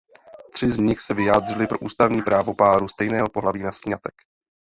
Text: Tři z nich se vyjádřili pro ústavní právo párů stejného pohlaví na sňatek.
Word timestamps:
Tři 0.53 0.69
z 0.69 0.77
nich 0.79 0.99
se 0.99 1.13
vyjádřili 1.13 1.67
pro 1.67 1.79
ústavní 1.79 2.21
právo 2.23 2.53
párů 2.53 2.87
stejného 2.87 3.27
pohlaví 3.29 3.63
na 3.63 3.71
sňatek. 3.71 4.13